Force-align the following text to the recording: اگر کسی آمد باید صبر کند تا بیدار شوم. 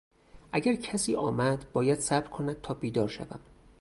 اگر 0.51 0.75
کسی 0.75 1.15
آمد 1.15 1.71
باید 1.73 1.99
صبر 1.99 2.27
کند 2.27 2.61
تا 2.61 2.73
بیدار 2.73 3.07
شوم. 3.07 3.39